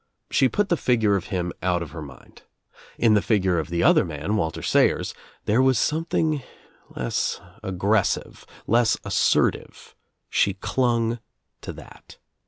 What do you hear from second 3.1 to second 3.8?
the figure of